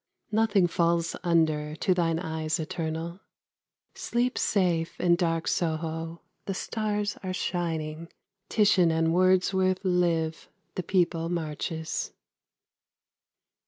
Nothing 0.31 0.65
falls 0.65 1.15
under, 1.23 1.75
to 1.75 1.93
thine 1.93 2.17
eyes 2.17 2.59
eternal. 2.59 3.19
Sleep 3.93 4.35
safe 4.35 4.99
in 4.99 5.15
dark 5.15 5.47
Soho: 5.47 6.23
the 6.47 6.55
stars 6.55 7.19
are 7.21 7.33
shining; 7.33 8.07
Titian 8.49 8.89
and 8.89 9.13
Wordsworth 9.13 9.77
live; 9.85 10.49
the 10.73 10.81
People 10.81 11.29
marches. 11.29 12.13